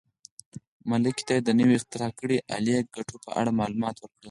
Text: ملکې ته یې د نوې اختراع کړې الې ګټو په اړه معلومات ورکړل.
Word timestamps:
ملکې 0.89 1.23
ته 1.27 1.33
یې 1.37 1.41
د 1.45 1.49
نوې 1.59 1.75
اختراع 1.79 2.11
کړې 2.19 2.37
الې 2.55 2.77
ګټو 2.95 3.15
په 3.25 3.29
اړه 3.39 3.57
معلومات 3.59 3.95
ورکړل. 3.97 4.19